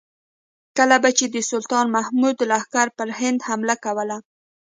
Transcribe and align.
کله 0.77 0.97
به 1.03 1.09
چې 1.17 1.25
د 1.29 1.37
سلطان 1.51 1.85
محمود 1.95 2.37
لښکرو 2.51 2.95
پر 2.97 3.09
هند 3.19 3.39
حمله 3.47 3.75
کوله. 3.85 4.17